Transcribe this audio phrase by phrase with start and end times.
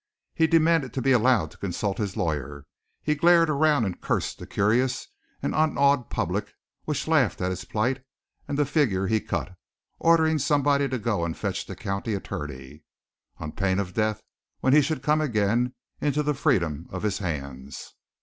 [0.33, 2.65] He demanded to be allowed to consult his lawyer,
[3.03, 5.07] he glared around and cursed the curious
[5.43, 8.03] and unawed public which laughed at his plight
[8.47, 9.53] and the figure he cut,
[9.99, 12.81] ordering somebody to go and fetch the county attorney,
[13.37, 14.23] on pain of death
[14.59, 17.93] when he should come again into the freedom of his hands.